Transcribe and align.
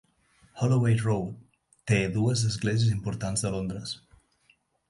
Holloway 0.61 0.97
Road 1.01 1.35
té 1.91 2.01
dues 2.17 2.43
esglésies 2.51 2.97
importants 2.97 3.47
de 3.47 3.53
Londres. 3.59 3.95